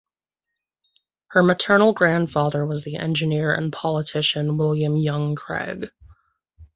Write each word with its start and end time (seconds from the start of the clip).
Her 1.27 1.43
maternal 1.43 1.93
grandfather 1.93 2.65
was 2.65 2.83
the 2.83 2.95
engineer 2.95 3.53
and 3.53 3.71
politician 3.71 4.57
William 4.57 4.97
Young 4.97 5.35
Craig. 5.35 5.91